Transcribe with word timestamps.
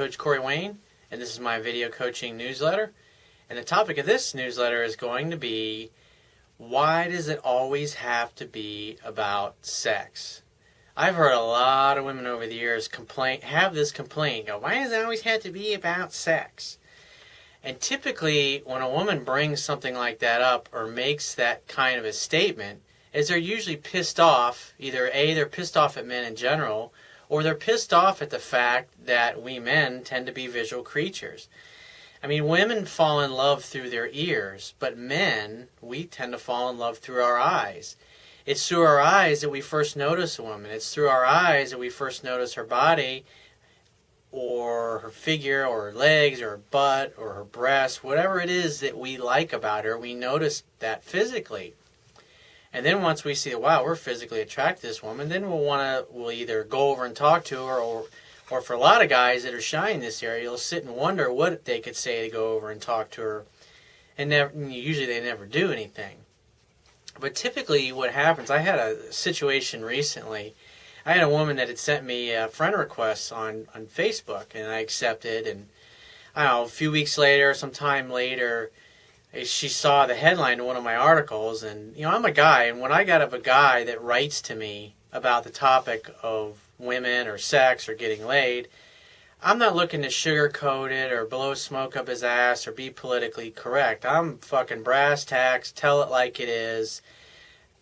Coach 0.00 0.16
Corey 0.16 0.40
Wayne, 0.40 0.78
and 1.10 1.20
this 1.20 1.30
is 1.30 1.40
my 1.40 1.60
video 1.60 1.90
coaching 1.90 2.34
newsletter. 2.34 2.94
And 3.50 3.58
the 3.58 3.62
topic 3.62 3.98
of 3.98 4.06
this 4.06 4.34
newsletter 4.34 4.82
is 4.82 4.96
going 4.96 5.30
to 5.30 5.36
be 5.36 5.90
why 6.56 7.06
does 7.06 7.28
it 7.28 7.38
always 7.44 7.92
have 7.96 8.34
to 8.36 8.46
be 8.46 8.96
about 9.04 9.56
sex? 9.60 10.40
I've 10.96 11.16
heard 11.16 11.34
a 11.34 11.42
lot 11.42 11.98
of 11.98 12.06
women 12.06 12.26
over 12.26 12.46
the 12.46 12.54
years 12.54 12.88
complain, 12.88 13.42
have 13.42 13.74
this 13.74 13.92
complaint, 13.92 14.46
go, 14.46 14.56
why 14.60 14.76
does 14.76 14.90
it 14.90 15.02
always 15.02 15.20
have 15.20 15.42
to 15.42 15.50
be 15.50 15.74
about 15.74 16.14
sex? 16.14 16.78
And 17.62 17.78
typically, 17.78 18.62
when 18.64 18.80
a 18.80 18.88
woman 18.88 19.22
brings 19.22 19.62
something 19.62 19.94
like 19.94 20.20
that 20.20 20.40
up 20.40 20.70
or 20.72 20.86
makes 20.86 21.34
that 21.34 21.68
kind 21.68 21.98
of 21.98 22.06
a 22.06 22.14
statement, 22.14 22.80
is 23.12 23.28
they're 23.28 23.36
usually 23.36 23.76
pissed 23.76 24.18
off. 24.18 24.72
Either 24.78 25.10
A, 25.12 25.34
they're 25.34 25.44
pissed 25.44 25.76
off 25.76 25.98
at 25.98 26.06
men 26.06 26.24
in 26.24 26.36
general, 26.36 26.94
or 27.30 27.42
they're 27.44 27.54
pissed 27.54 27.94
off 27.94 28.20
at 28.20 28.28
the 28.28 28.40
fact 28.40 29.06
that 29.06 29.40
we 29.40 29.58
men 29.58 30.02
tend 30.02 30.26
to 30.26 30.32
be 30.32 30.48
visual 30.48 30.82
creatures. 30.82 31.48
I 32.22 32.26
mean, 32.26 32.46
women 32.48 32.84
fall 32.84 33.20
in 33.20 33.32
love 33.32 33.64
through 33.64 33.88
their 33.88 34.10
ears, 34.12 34.74
but 34.78 34.98
men, 34.98 35.68
we 35.80 36.04
tend 36.04 36.32
to 36.32 36.38
fall 36.38 36.68
in 36.68 36.76
love 36.76 36.98
through 36.98 37.22
our 37.22 37.38
eyes. 37.38 37.96
It's 38.44 38.68
through 38.68 38.82
our 38.82 39.00
eyes 39.00 39.40
that 39.40 39.48
we 39.48 39.60
first 39.60 39.96
notice 39.96 40.38
a 40.38 40.42
woman. 40.42 40.72
It's 40.72 40.92
through 40.92 41.08
our 41.08 41.24
eyes 41.24 41.70
that 41.70 41.78
we 41.78 41.88
first 41.88 42.24
notice 42.24 42.54
her 42.54 42.64
body 42.64 43.24
or 44.32 44.98
her 44.98 45.10
figure 45.10 45.64
or 45.64 45.84
her 45.84 45.92
legs 45.92 46.40
or 46.40 46.50
her 46.50 46.60
butt 46.70 47.14
or 47.16 47.34
her 47.34 47.44
breasts, 47.44 48.02
whatever 48.02 48.40
it 48.40 48.50
is 48.50 48.80
that 48.80 48.98
we 48.98 49.16
like 49.16 49.52
about 49.52 49.84
her, 49.84 49.96
we 49.96 50.14
notice 50.14 50.64
that 50.80 51.04
physically. 51.04 51.74
And 52.72 52.86
then 52.86 53.02
once 53.02 53.24
we 53.24 53.34
see, 53.34 53.54
wow, 53.54 53.84
we're 53.84 53.96
physically 53.96 54.40
attracted 54.40 54.82
to 54.82 54.86
this 54.86 55.02
woman, 55.02 55.28
then 55.28 55.48
we'll 55.48 55.58
want 55.64 55.82
to, 55.82 56.06
we'll 56.12 56.30
either 56.30 56.62
go 56.62 56.90
over 56.90 57.04
and 57.04 57.16
talk 57.16 57.44
to 57.46 57.66
her, 57.66 57.78
or, 57.78 58.04
or 58.48 58.60
for 58.60 58.74
a 58.74 58.78
lot 58.78 59.02
of 59.02 59.08
guys 59.08 59.42
that 59.42 59.54
are 59.54 59.60
shy 59.60 59.90
in 59.90 60.00
this 60.00 60.22
area, 60.22 60.44
you'll 60.44 60.56
sit 60.56 60.84
and 60.84 60.94
wonder 60.94 61.32
what 61.32 61.64
they 61.64 61.80
could 61.80 61.96
say 61.96 62.24
to 62.24 62.32
go 62.32 62.52
over 62.52 62.70
and 62.70 62.80
talk 62.80 63.10
to 63.10 63.22
her, 63.22 63.44
and 64.16 64.30
never, 64.30 64.56
usually 64.56 65.06
they 65.06 65.20
never 65.20 65.46
do 65.46 65.72
anything. 65.72 66.18
But 67.18 67.34
typically, 67.34 67.90
what 67.90 68.12
happens, 68.12 68.50
I 68.50 68.58
had 68.58 68.78
a 68.78 69.12
situation 69.12 69.84
recently. 69.84 70.54
I 71.04 71.14
had 71.14 71.24
a 71.24 71.28
woman 71.28 71.56
that 71.56 71.68
had 71.68 71.78
sent 71.78 72.04
me 72.04 72.30
a 72.30 72.48
friend 72.48 72.76
request 72.76 73.32
on 73.32 73.66
on 73.74 73.86
Facebook, 73.86 74.54
and 74.54 74.70
I 74.70 74.78
accepted, 74.78 75.46
and 75.46 75.68
I 76.36 76.44
don't 76.44 76.52
know, 76.52 76.64
a 76.64 76.68
few 76.68 76.90
weeks 76.90 77.18
later, 77.18 77.52
some 77.52 77.72
time 77.72 78.10
later 78.10 78.70
she 79.44 79.68
saw 79.68 80.06
the 80.06 80.14
headline 80.14 80.58
in 80.58 80.64
one 80.64 80.76
of 80.76 80.84
my 80.84 80.96
articles 80.96 81.62
and 81.62 81.96
you 81.96 82.02
know 82.02 82.10
i'm 82.10 82.24
a 82.24 82.32
guy 82.32 82.64
and 82.64 82.80
when 82.80 82.92
i 82.92 83.04
got 83.04 83.22
of 83.22 83.32
a 83.32 83.38
guy 83.38 83.84
that 83.84 84.02
writes 84.02 84.40
to 84.40 84.54
me 84.54 84.94
about 85.12 85.44
the 85.44 85.50
topic 85.50 86.10
of 86.22 86.58
women 86.78 87.26
or 87.26 87.38
sex 87.38 87.88
or 87.88 87.94
getting 87.94 88.26
laid 88.26 88.68
i'm 89.42 89.58
not 89.58 89.76
looking 89.76 90.02
to 90.02 90.08
sugarcoat 90.08 90.90
it 90.90 91.12
or 91.12 91.24
blow 91.24 91.54
smoke 91.54 91.96
up 91.96 92.08
his 92.08 92.22
ass 92.22 92.66
or 92.66 92.72
be 92.72 92.90
politically 92.90 93.50
correct. 93.50 94.04
I'm 94.04 94.38
fucking 94.38 94.82
brass 94.82 95.24
tacks 95.24 95.72
tell 95.72 96.02
it 96.02 96.10
like 96.10 96.40
it 96.40 96.48
is 96.48 97.00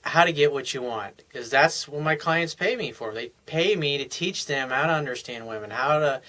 how 0.03 0.25
to 0.25 0.33
get 0.33 0.53
what 0.53 0.73
you 0.73 0.83
want 0.83 1.25
because 1.29 1.51
that's 1.51 1.89
what 1.89 2.03
my 2.03 2.15
clients 2.15 2.55
pay 2.55 2.77
me 2.77 2.93
for. 2.93 3.13
They 3.13 3.33
pay 3.47 3.75
me 3.77 3.99
to 3.99 4.05
teach 4.05 4.47
them 4.47 4.71
how 4.71 4.87
to 4.87 4.93
understand 4.93 5.47
women 5.47 5.71
how 5.71 5.99
to 5.99 6.23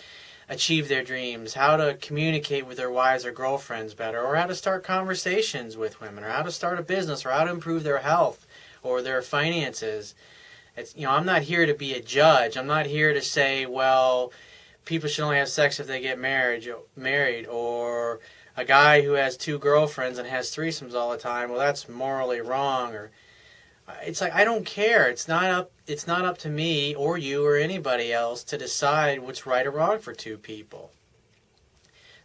achieve 0.50 0.88
their 0.88 1.04
dreams, 1.04 1.54
how 1.54 1.78
to 1.78 1.96
communicate 2.02 2.66
with 2.66 2.78
their 2.78 2.90
wives 2.90 3.24
or 3.24 3.32
girlfriends 3.32 3.94
better, 3.94 4.20
or 4.20 4.36
how 4.36 4.48
to 4.48 4.56
start 4.56 4.84
conversations 4.84 5.78
with 5.78 6.02
women, 6.02 6.24
or 6.24 6.30
how 6.30 6.42
to 6.42 6.52
start 6.52 6.80
a 6.80 6.84
business, 6.84 7.26
or 7.26 7.30
how 7.30 7.44
to 7.44 7.52
improve 7.52 7.84
their 7.84 8.00
health 8.00 8.48
or 8.82 9.02
their 9.02 9.22
finances. 9.22 10.16
It's 10.76 10.96
you 10.96 11.04
know, 11.04 11.12
I'm 11.12 11.26
not 11.26 11.44
here 11.44 11.66
to 11.66 11.74
be 11.74 11.94
a 11.94 12.02
judge. 12.02 12.58
I'm 12.58 12.68
not 12.68 12.88
here 12.88 13.14
to 13.14 13.22
say, 13.22 13.66
well, 13.66 14.34
people 14.86 15.08
should 15.08 15.24
only 15.24 15.38
have 15.38 15.50
sex 15.50 15.80
if 15.80 15.88
they 15.88 16.02
get 16.02 16.18
married, 16.18 16.68
married, 16.96 17.46
or 17.46 18.20
a 18.58 18.66
guy 18.66 19.02
who 19.02 19.14
has 19.14 19.38
two 19.38 19.60
girlfriends 19.60 20.18
and 20.18 20.28
has 20.28 20.50
threesomes 20.50 20.96
all 20.96 21.12
the 21.12 21.18
time. 21.18 21.50
Well, 21.50 21.60
that's 21.60 21.88
morally 21.88 22.42
wrong, 22.42 22.96
or 22.96 23.12
it's 24.04 24.22
like 24.22 24.34
I 24.34 24.44
don't 24.44 24.66
care. 24.66 25.10
It's 25.10 25.28
not 25.28 25.46
up 25.46 25.72
it's 25.88 26.08
not 26.08 26.26
up 26.26 26.38
to 26.40 26.50
me 26.50 26.96
or 26.96 27.18
you 27.18 27.46
or 27.46 27.58
anybody 27.58 28.14
else 28.14 28.44
to 28.46 28.58
decide 28.58 29.20
what's 29.20 29.46
right 29.46 29.66
or 29.66 29.72
wrong 29.72 30.00
for 30.00 30.14
two 30.14 30.38
people. 30.38 30.92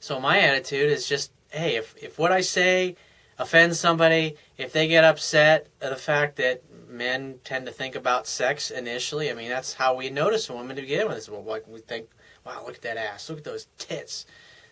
So 0.00 0.20
my 0.20 0.38
attitude 0.38 0.90
is 0.90 1.08
just, 1.08 1.32
hey, 1.50 1.76
if 1.76 1.94
if 1.96 2.18
what 2.18 2.32
I 2.32 2.40
say 2.40 2.96
offends 3.38 3.80
somebody, 3.80 4.36
if 4.58 4.72
they 4.72 4.86
get 4.86 5.04
upset 5.04 5.68
at 5.80 5.90
the 5.90 5.96
fact 5.96 6.36
that 6.36 6.62
men 6.88 7.40
tend 7.42 7.66
to 7.66 7.72
think 7.72 7.94
about 7.94 8.26
sex 8.26 8.70
initially, 8.70 9.30
I 9.30 9.34
mean 9.34 9.48
that's 9.48 9.74
how 9.74 9.94
we 9.94 10.10
notice 10.10 10.48
a 10.48 10.54
woman 10.54 10.76
to 10.76 10.82
begin 10.82 11.08
with. 11.08 11.18
Is 11.18 11.30
well, 11.30 11.42
like 11.42 11.66
we 11.66 11.80
think, 11.80 12.08
wow, 12.44 12.62
look 12.66 12.76
at 12.76 12.82
that 12.82 12.96
ass, 12.96 13.28
look 13.28 13.38
at 13.38 13.44
those 13.44 13.66
tits. 13.78 14.26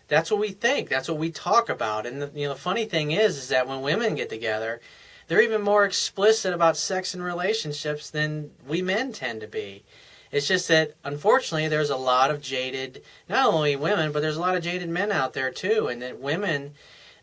That's 0.07 0.29
what 0.29 0.39
we 0.39 0.51
think. 0.51 0.89
That's 0.89 1.07
what 1.07 1.17
we 1.17 1.31
talk 1.31 1.69
about. 1.69 2.05
And 2.05 2.21
the, 2.21 2.31
you 2.35 2.45
know, 2.45 2.53
the 2.53 2.59
funny 2.59 2.85
thing 2.85 3.11
is, 3.11 3.37
is 3.37 3.47
that 3.49 3.67
when 3.67 3.81
women 3.81 4.15
get 4.15 4.29
together, 4.29 4.81
they're 5.27 5.41
even 5.41 5.61
more 5.61 5.85
explicit 5.85 6.53
about 6.53 6.77
sex 6.77 7.13
and 7.13 7.23
relationships 7.23 8.09
than 8.09 8.51
we 8.67 8.81
men 8.81 9.11
tend 9.11 9.41
to 9.41 9.47
be. 9.47 9.83
It's 10.31 10.47
just 10.47 10.67
that 10.69 10.93
unfortunately 11.03 11.67
there's 11.67 11.91
a 11.91 11.95
lot 11.95 12.31
of 12.31 12.41
jaded 12.41 13.03
not 13.29 13.53
only 13.53 13.75
women, 13.75 14.11
but 14.11 14.21
there's 14.21 14.37
a 14.37 14.41
lot 14.41 14.55
of 14.55 14.63
jaded 14.63 14.89
men 14.89 15.11
out 15.11 15.33
there 15.33 15.51
too, 15.51 15.87
and 15.87 16.01
that 16.01 16.19
women 16.19 16.73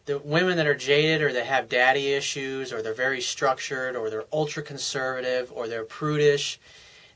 the 0.07 0.19
women 0.19 0.57
that 0.57 0.67
are 0.67 0.75
jaded 0.75 1.23
or 1.23 1.33
that 1.33 1.47
have 1.47 1.69
daddy 1.69 2.13
issues 2.13 2.73
or 2.73 2.83
they're 2.83 2.95
very 2.95 3.21
structured 3.21 3.95
or 3.95 4.11
they're 4.11 4.25
ultra 4.33 4.63
conservative 4.63 5.53
or 5.55 5.69
they're 5.69 5.85
prudish, 5.85 6.59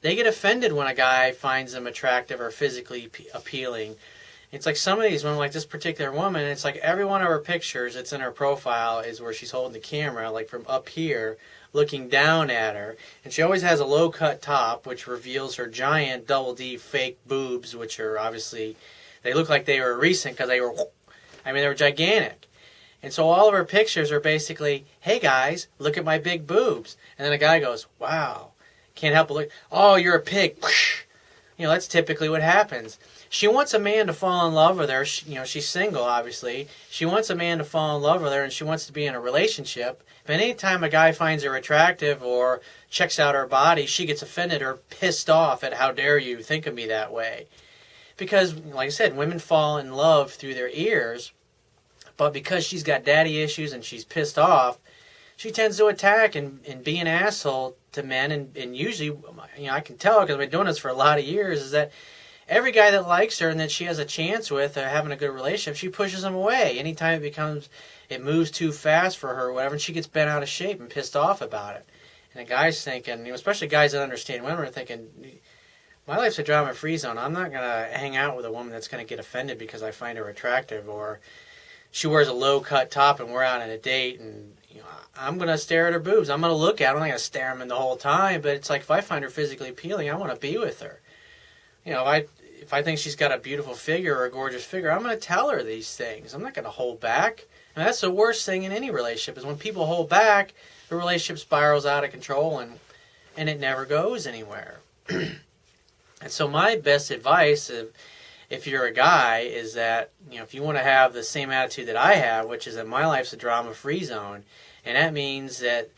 they 0.02 0.14
get 0.14 0.26
offended 0.26 0.72
when 0.72 0.86
a 0.86 0.94
guy 0.94 1.32
finds 1.32 1.72
them 1.72 1.86
attractive 1.86 2.40
or 2.40 2.50
physically 2.50 3.10
appealing 3.32 3.96
it's 4.54 4.66
like 4.66 4.76
some 4.76 5.00
of 5.00 5.04
these 5.04 5.24
women, 5.24 5.38
like 5.38 5.50
this 5.50 5.66
particular 5.66 6.12
woman, 6.12 6.46
it's 6.46 6.64
like 6.64 6.76
every 6.76 7.04
one 7.04 7.22
of 7.22 7.26
her 7.28 7.40
pictures 7.40 7.94
that's 7.94 8.12
in 8.12 8.20
her 8.20 8.30
profile 8.30 9.00
is 9.00 9.20
where 9.20 9.32
she's 9.32 9.50
holding 9.50 9.72
the 9.72 9.80
camera, 9.80 10.30
like 10.30 10.48
from 10.48 10.64
up 10.68 10.88
here, 10.88 11.36
looking 11.72 12.08
down 12.08 12.50
at 12.50 12.76
her. 12.76 12.96
And 13.24 13.32
she 13.32 13.42
always 13.42 13.62
has 13.62 13.80
a 13.80 13.84
low 13.84 14.10
cut 14.10 14.40
top, 14.40 14.86
which 14.86 15.08
reveals 15.08 15.56
her 15.56 15.66
giant 15.66 16.28
double 16.28 16.54
D 16.54 16.76
fake 16.76 17.18
boobs, 17.26 17.74
which 17.74 17.98
are 17.98 18.16
obviously, 18.16 18.76
they 19.24 19.34
look 19.34 19.48
like 19.48 19.64
they 19.64 19.80
were 19.80 19.98
recent 19.98 20.36
because 20.36 20.48
they 20.48 20.60
were, 20.60 20.72
I 21.44 21.52
mean, 21.52 21.62
they 21.62 21.68
were 21.68 21.74
gigantic. 21.74 22.46
And 23.02 23.12
so 23.12 23.28
all 23.28 23.48
of 23.48 23.54
her 23.54 23.64
pictures 23.64 24.12
are 24.12 24.20
basically, 24.20 24.86
hey 25.00 25.18
guys, 25.18 25.66
look 25.80 25.98
at 25.98 26.04
my 26.04 26.18
big 26.18 26.46
boobs. 26.46 26.96
And 27.18 27.26
then 27.26 27.32
a 27.32 27.38
guy 27.38 27.58
goes, 27.58 27.86
wow, 27.98 28.52
can't 28.94 29.14
help 29.14 29.28
but 29.28 29.34
look, 29.34 29.48
oh, 29.72 29.96
you're 29.96 30.16
a 30.16 30.22
pig. 30.22 30.56
You 31.56 31.64
know, 31.64 31.70
that's 31.70 31.86
typically 31.86 32.28
what 32.28 32.42
happens 32.42 32.98
she 33.34 33.48
wants 33.48 33.74
a 33.74 33.80
man 33.80 34.06
to 34.06 34.12
fall 34.12 34.46
in 34.46 34.54
love 34.54 34.78
with 34.78 34.88
her. 34.90 35.04
She, 35.04 35.30
you 35.30 35.34
know, 35.34 35.44
she's 35.44 35.66
single, 35.66 36.04
obviously. 36.04 36.68
She 36.88 37.04
wants 37.04 37.30
a 37.30 37.34
man 37.34 37.58
to 37.58 37.64
fall 37.64 37.96
in 37.96 38.02
love 38.02 38.22
with 38.22 38.32
her, 38.32 38.44
and 38.44 38.52
she 38.52 38.62
wants 38.62 38.86
to 38.86 38.92
be 38.92 39.06
in 39.06 39.14
a 39.16 39.20
relationship. 39.20 40.04
But 40.24 40.34
anytime 40.34 40.84
a 40.84 40.88
guy 40.88 41.10
finds 41.10 41.42
her 41.42 41.56
attractive 41.56 42.22
or 42.22 42.60
checks 42.88 43.18
out 43.18 43.34
her 43.34 43.48
body, 43.48 43.86
she 43.86 44.06
gets 44.06 44.22
offended 44.22 44.62
or 44.62 44.76
pissed 44.88 45.28
off 45.28 45.64
at 45.64 45.74
how 45.74 45.90
dare 45.90 46.16
you 46.16 46.44
think 46.44 46.68
of 46.68 46.76
me 46.76 46.86
that 46.86 47.12
way. 47.12 47.48
Because, 48.16 48.54
like 48.54 48.86
I 48.86 48.90
said, 48.90 49.16
women 49.16 49.40
fall 49.40 49.78
in 49.78 49.94
love 49.94 50.32
through 50.32 50.54
their 50.54 50.70
ears, 50.70 51.32
but 52.16 52.32
because 52.32 52.64
she's 52.64 52.84
got 52.84 53.04
daddy 53.04 53.42
issues 53.42 53.72
and 53.72 53.82
she's 53.82 54.04
pissed 54.04 54.38
off, 54.38 54.78
she 55.36 55.50
tends 55.50 55.76
to 55.78 55.86
attack 55.86 56.34
and, 56.34 56.60
and 56.66 56.84
be 56.84 56.98
an 56.98 57.06
asshole 57.06 57.76
to 57.92 58.02
men. 58.02 58.30
And, 58.30 58.56
and 58.56 58.76
usually, 58.76 59.08
you 59.58 59.66
know, 59.66 59.72
I 59.72 59.80
can 59.80 59.96
tell 59.96 60.20
because 60.20 60.34
I've 60.34 60.40
been 60.40 60.50
doing 60.50 60.66
this 60.66 60.78
for 60.78 60.88
a 60.88 60.94
lot 60.94 61.18
of 61.18 61.24
years, 61.24 61.60
is 61.60 61.70
that 61.72 61.92
every 62.48 62.72
guy 62.72 62.90
that 62.90 63.08
likes 63.08 63.38
her 63.38 63.48
and 63.48 63.60
that 63.60 63.70
she 63.70 63.84
has 63.84 63.98
a 63.98 64.04
chance 64.04 64.50
with 64.50 64.76
or 64.76 64.88
having 64.88 65.12
a 65.12 65.16
good 65.16 65.30
relationship, 65.30 65.78
she 65.78 65.88
pushes 65.88 66.24
him 66.24 66.34
away. 66.34 66.78
Anytime 66.78 67.18
it 67.18 67.22
becomes, 67.22 67.68
it 68.08 68.22
moves 68.22 68.50
too 68.50 68.72
fast 68.72 69.18
for 69.18 69.34
her 69.34 69.48
or 69.48 69.52
whatever, 69.52 69.74
and 69.74 69.82
she 69.82 69.92
gets 69.92 70.06
bent 70.06 70.30
out 70.30 70.42
of 70.42 70.48
shape 70.48 70.80
and 70.80 70.90
pissed 70.90 71.16
off 71.16 71.40
about 71.40 71.76
it. 71.76 71.86
And 72.32 72.44
the 72.44 72.50
guy's 72.50 72.82
thinking, 72.82 73.20
you 73.20 73.28
know, 73.28 73.34
especially 73.34 73.68
guys 73.68 73.92
that 73.92 74.02
understand 74.02 74.44
women 74.44 74.64
are 74.64 74.68
thinking, 74.68 75.08
my 76.06 76.16
life's 76.16 76.38
a 76.38 76.42
drama 76.42 76.74
free 76.74 76.96
zone. 76.96 77.16
I'm 77.16 77.32
not 77.32 77.50
going 77.50 77.62
to 77.62 77.96
hang 77.96 78.16
out 78.16 78.36
with 78.36 78.44
a 78.44 78.52
woman 78.52 78.72
that's 78.72 78.88
going 78.88 79.04
to 79.04 79.08
get 79.08 79.18
offended 79.18 79.58
because 79.58 79.82
I 79.82 79.90
find 79.90 80.18
her 80.18 80.28
attractive 80.28 80.88
or 80.88 81.20
she 81.90 82.08
wears 82.08 82.28
a 82.28 82.32
low 82.32 82.60
cut 82.60 82.90
top 82.90 83.20
and 83.20 83.30
we're 83.30 83.44
out 83.44 83.62
on 83.62 83.70
a 83.70 83.78
date 83.78 84.20
and 84.20 84.52
you 84.74 84.80
know, 84.80 84.86
I'm 85.16 85.38
to 85.38 85.56
stare 85.56 85.86
at 85.86 85.92
her 85.92 86.00
boobs. 86.00 86.28
I'm 86.28 86.40
to 86.42 86.52
look 86.52 86.80
at 86.80 86.90
her. 86.90 87.00
I'm 87.00 87.06
not 87.06 87.12
to 87.12 87.18
stare 87.18 87.50
at 87.50 87.58
them 87.58 87.68
the 87.68 87.76
whole 87.76 87.96
time, 87.96 88.40
but 88.40 88.56
it's 88.56 88.68
like 88.68 88.80
if 88.80 88.90
I 88.90 89.00
find 89.00 89.22
her 89.22 89.30
physically 89.30 89.68
appealing, 89.68 90.10
I 90.10 90.16
want 90.16 90.34
to 90.34 90.40
be 90.40 90.58
with 90.58 90.80
her 90.80 91.00
you 91.84 91.92
know, 91.92 92.02
if 92.02 92.06
I 92.06 92.24
if 92.60 92.72
I 92.72 92.82
think 92.82 92.98
she's 92.98 93.16
got 93.16 93.32
a 93.32 93.38
beautiful 93.38 93.74
figure 93.74 94.16
or 94.16 94.24
a 94.24 94.30
gorgeous 94.30 94.64
figure, 94.64 94.90
I'm 94.90 95.02
to 95.04 95.16
tell 95.16 95.50
her 95.50 95.62
these 95.62 95.94
things. 95.94 96.32
I'm 96.32 96.42
not 96.42 96.54
to 96.64 96.70
hold 96.70 96.98
back. 96.98 97.46
And 97.76 97.86
that's 97.86 98.00
the 98.00 98.10
worst 98.10 98.46
thing 98.46 98.62
in 98.62 98.72
any 98.72 98.90
relationship 98.90 99.36
is 99.36 99.44
when 99.44 99.56
people 99.56 99.84
hold 99.84 100.08
back, 100.08 100.54
the 100.88 100.96
relationship 100.96 101.40
spirals 101.40 101.84
out 101.84 102.04
of 102.04 102.10
control 102.10 102.58
and 102.58 102.78
and 103.36 103.48
it 103.48 103.60
never 103.60 103.84
goes 103.84 104.26
anywhere. 104.26 104.80
and 105.08 105.38
so 106.28 106.48
my 106.48 106.76
best 106.76 107.10
advice 107.10 107.68
if 108.50 108.66
you're 108.66 108.86
a 108.86 108.92
guy 108.92 109.40
is 109.40 109.74
that, 109.74 110.12
you 110.30 110.38
know, 110.38 110.42
if 110.42 110.54
you 110.54 110.62
want 110.62 110.78
to 110.78 110.84
have 110.84 111.12
the 111.12 111.22
same 111.22 111.50
attitude 111.50 111.88
that 111.88 111.96
I 111.96 112.14
have, 112.14 112.46
which 112.46 112.66
is 112.66 112.76
that 112.76 112.86
my 112.86 113.06
life's 113.06 113.32
a 113.32 113.36
drama-free 113.36 114.04
zone, 114.04 114.44
and 114.84 114.96
that 114.96 115.12
means 115.12 115.58
that 115.60 115.90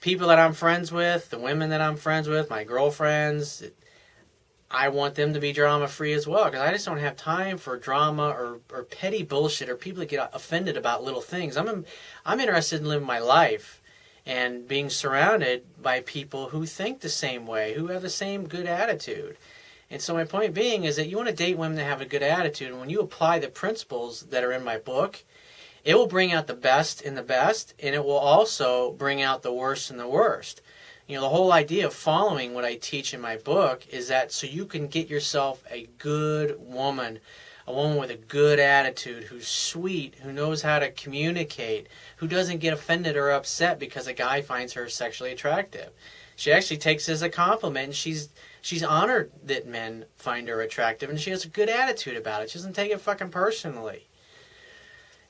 people 0.00 0.28
that 0.28 0.38
I'm 0.38 0.54
friends 0.54 0.90
with, 0.90 1.30
the 1.30 1.38
women 1.38 1.70
that 1.70 1.80
I'm 1.80 1.96
friends 1.96 2.28
with, 2.28 2.50
my 2.50 2.64
girlfriends, 2.64 3.62
I 4.70 4.88
want 4.88 5.16
them 5.16 5.34
to 5.34 5.40
be 5.40 5.52
drama 5.52 5.88
free 5.88 6.12
as 6.12 6.28
well 6.28 6.44
because 6.44 6.60
I 6.60 6.72
just 6.72 6.86
don't 6.86 6.98
have 6.98 7.16
time 7.16 7.58
for 7.58 7.76
drama 7.76 8.28
or, 8.28 8.60
or 8.72 8.84
petty 8.84 9.24
bullshit 9.24 9.68
or 9.68 9.76
people 9.76 10.00
that 10.00 10.08
get 10.08 10.30
offended 10.32 10.76
about 10.76 11.02
little 11.02 11.20
things. 11.20 11.56
I'm 11.56 11.84
I'm 12.24 12.38
interested 12.38 12.80
in 12.80 12.88
living 12.88 13.06
my 13.06 13.18
life 13.18 13.82
and 14.24 14.68
being 14.68 14.88
surrounded 14.88 15.64
by 15.82 16.00
people 16.00 16.50
who 16.50 16.66
think 16.66 17.00
the 17.00 17.08
same 17.08 17.46
way, 17.46 17.74
who 17.74 17.88
have 17.88 18.02
the 18.02 18.10
same 18.10 18.46
good 18.46 18.66
attitude. 18.66 19.36
And 19.90 20.00
so 20.00 20.14
my 20.14 20.24
point 20.24 20.54
being 20.54 20.84
is 20.84 20.96
that 20.96 21.08
you 21.08 21.16
want 21.16 21.28
to 21.28 21.34
date 21.34 21.58
women 21.58 21.76
that 21.76 21.84
have 21.84 22.00
a 22.00 22.06
good 22.06 22.22
attitude, 22.22 22.70
and 22.70 22.78
when 22.78 22.90
you 22.90 23.00
apply 23.00 23.38
the 23.40 23.48
principles 23.48 24.22
that 24.30 24.44
are 24.44 24.52
in 24.52 24.62
my 24.62 24.78
book, 24.78 25.24
it 25.84 25.96
will 25.96 26.06
bring 26.06 26.32
out 26.32 26.46
the 26.46 26.54
best 26.54 27.02
in 27.02 27.16
the 27.16 27.22
best, 27.22 27.74
and 27.80 27.94
it 27.94 28.04
will 28.04 28.12
also 28.12 28.92
bring 28.92 29.20
out 29.20 29.42
the 29.42 29.52
worst 29.52 29.90
in 29.90 29.96
the 29.96 30.06
worst. 30.06 30.62
You 31.08 31.16
know, 31.16 31.22
the 31.22 31.30
whole 31.30 31.50
idea 31.50 31.86
of 31.86 31.94
following 31.94 32.54
what 32.54 32.64
I 32.64 32.76
teach 32.76 33.12
in 33.12 33.20
my 33.20 33.36
book 33.36 33.84
is 33.88 34.06
that 34.06 34.30
so 34.30 34.46
you 34.46 34.64
can 34.64 34.86
get 34.86 35.08
yourself 35.08 35.64
a 35.68 35.88
good 35.98 36.56
woman, 36.60 37.18
a 37.66 37.72
woman 37.72 37.98
with 37.98 38.10
a 38.10 38.16
good 38.16 38.60
attitude, 38.60 39.24
who's 39.24 39.48
sweet, 39.48 40.14
who 40.22 40.32
knows 40.32 40.62
how 40.62 40.78
to 40.78 40.92
communicate, 40.92 41.88
who 42.18 42.28
doesn't 42.28 42.58
get 42.58 42.72
offended 42.72 43.16
or 43.16 43.30
upset 43.30 43.80
because 43.80 44.06
a 44.06 44.12
guy 44.12 44.40
finds 44.40 44.74
her 44.74 44.88
sexually 44.88 45.32
attractive. 45.32 45.90
She 46.40 46.52
actually 46.52 46.78
takes 46.78 47.06
it 47.06 47.12
as 47.12 47.20
a 47.20 47.28
compliment 47.28 47.84
and 47.88 47.94
she's 47.94 48.30
she's 48.62 48.82
honored 48.82 49.30
that 49.44 49.66
men 49.66 50.06
find 50.16 50.48
her 50.48 50.62
attractive 50.62 51.10
and 51.10 51.20
she 51.20 51.28
has 51.28 51.44
a 51.44 51.48
good 51.48 51.68
attitude 51.68 52.16
about 52.16 52.42
it. 52.42 52.48
She 52.48 52.58
doesn't 52.58 52.72
take 52.72 52.90
it 52.90 53.02
fucking 53.02 53.28
personally. 53.28 54.08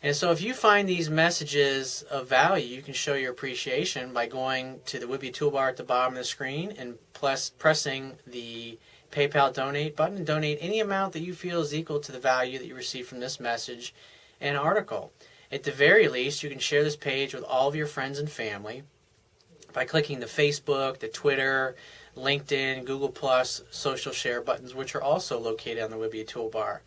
And 0.05 0.15
so, 0.15 0.31
if 0.31 0.41
you 0.41 0.55
find 0.55 0.89
these 0.89 1.11
messages 1.11 2.03
of 2.03 2.29
value, 2.29 2.77
you 2.77 2.81
can 2.81 2.95
show 2.95 3.15
your 3.15 3.33
appreciation 3.33 4.12
by 4.12 4.27
going 4.27 4.83
to 4.87 5.01
the 5.01 5.07
Wibiya 5.07 5.33
toolbar 5.33 5.71
at 5.71 5.77
the 5.77 5.83
bottom 5.83 6.12
of 6.12 6.19
the 6.19 6.25
screen 6.25 6.73
and 6.79 6.95
plus 7.12 7.51
pressing 7.51 8.12
the 8.25 8.79
PayPal 9.11 9.53
donate 9.53 9.97
button 9.97 10.19
and 10.19 10.27
donate 10.27 10.59
any 10.61 10.79
amount 10.79 11.15
that 11.15 11.23
you 11.23 11.35
feel 11.35 11.61
is 11.61 11.75
equal 11.75 11.99
to 11.99 12.12
the 12.12 12.21
value 12.21 12.57
that 12.57 12.69
you 12.69 12.77
receive 12.77 13.09
from 13.09 13.19
this 13.19 13.41
message 13.41 13.93
and 14.41 14.57
article. 14.57 15.11
At 15.51 15.65
the 15.65 15.73
very 15.73 16.07
least, 16.07 16.45
you 16.45 16.51
can 16.51 16.61
share 16.61 16.85
this 16.85 16.95
page 16.95 17.35
with 17.35 17.43
all 17.43 17.67
of 17.67 17.75
your 17.75 17.89
friends 17.89 18.21
and 18.21 18.31
family 18.31 18.85
by 19.72 19.84
clicking 19.84 20.20
the 20.20 20.26
Facebook, 20.26 20.99
the 20.99 21.08
Twitter, 21.08 21.76
LinkedIn, 22.17 22.84
Google 22.84 23.08
Plus 23.08 23.62
social 23.70 24.12
share 24.12 24.40
buttons, 24.40 24.75
which 24.75 24.94
are 24.94 25.02
also 25.02 25.38
located 25.38 25.82
on 25.82 25.90
the 25.90 25.96
Wibiya 25.96 26.26
toolbar. 26.26 26.81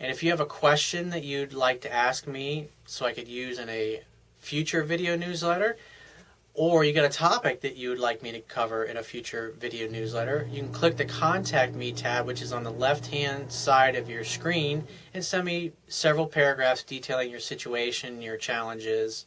And 0.00 0.10
if 0.10 0.22
you 0.22 0.30
have 0.30 0.40
a 0.40 0.46
question 0.46 1.10
that 1.10 1.24
you'd 1.24 1.52
like 1.52 1.80
to 1.82 1.92
ask 1.92 2.26
me 2.26 2.68
so 2.86 3.04
I 3.06 3.12
could 3.12 3.28
use 3.28 3.58
in 3.58 3.68
a 3.68 4.02
future 4.38 4.82
video 4.82 5.16
newsletter, 5.16 5.76
or 6.54 6.84
you 6.84 6.92
got 6.92 7.04
a 7.04 7.08
topic 7.08 7.60
that 7.60 7.76
you 7.76 7.88
would 7.88 8.00
like 8.00 8.20
me 8.20 8.32
to 8.32 8.40
cover 8.40 8.82
in 8.82 8.96
a 8.96 9.02
future 9.02 9.54
video 9.58 9.88
newsletter, 9.88 10.48
you 10.50 10.60
can 10.60 10.72
click 10.72 10.96
the 10.96 11.04
Contact 11.04 11.74
Me 11.74 11.92
tab, 11.92 12.26
which 12.26 12.42
is 12.42 12.52
on 12.52 12.64
the 12.64 12.70
left 12.70 13.06
hand 13.06 13.52
side 13.52 13.94
of 13.94 14.10
your 14.10 14.24
screen, 14.24 14.84
and 15.14 15.24
send 15.24 15.44
me 15.44 15.72
several 15.86 16.26
paragraphs 16.26 16.82
detailing 16.82 17.30
your 17.30 17.38
situation, 17.38 18.22
your 18.22 18.36
challenges, 18.36 19.24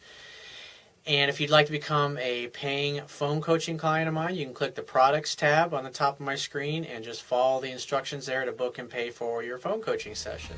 and 1.05 1.29
if 1.29 1.41
you'd 1.41 1.49
like 1.49 1.65
to 1.65 1.71
become 1.71 2.17
a 2.19 2.47
paying 2.47 3.01
phone 3.07 3.41
coaching 3.41 3.77
client 3.77 4.07
of 4.07 4.13
mine, 4.13 4.35
you 4.35 4.45
can 4.45 4.53
click 4.53 4.75
the 4.75 4.83
products 4.83 5.35
tab 5.35 5.73
on 5.73 5.83
the 5.83 5.89
top 5.89 6.19
of 6.19 6.25
my 6.25 6.35
screen 6.35 6.85
and 6.85 7.03
just 7.03 7.23
follow 7.23 7.59
the 7.59 7.71
instructions 7.71 8.25
there 8.27 8.45
to 8.45 8.51
book 8.51 8.77
and 8.77 8.89
pay 8.89 9.09
for 9.09 9.43
your 9.43 9.57
phone 9.57 9.81
coaching 9.81 10.13
session. 10.13 10.55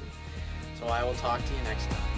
So 0.80 0.88
I 0.88 1.04
will 1.04 1.16
talk 1.16 1.44
to 1.46 1.54
you 1.54 1.62
next 1.64 1.90
time. 1.90 2.13